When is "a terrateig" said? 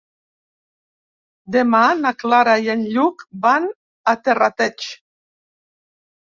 4.15-4.91